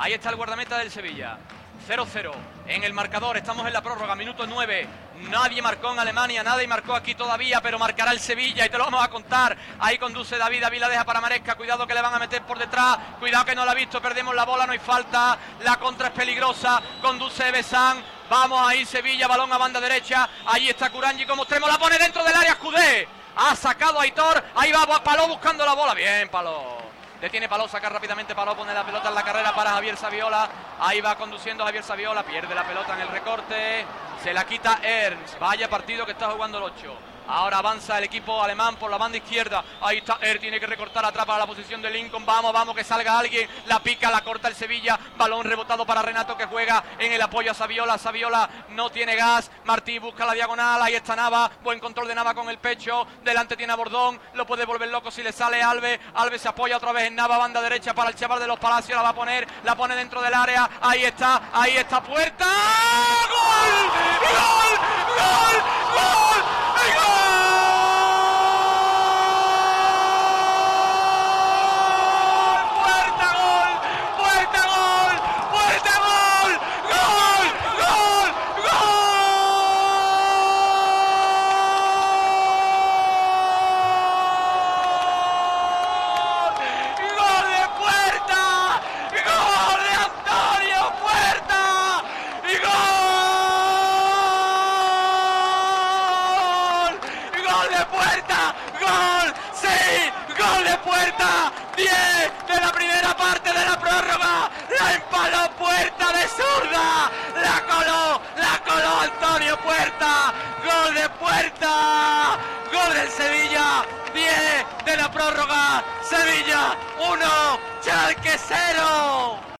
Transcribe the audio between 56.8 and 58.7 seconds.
vez en Nava. Banda derecha para el chaval de los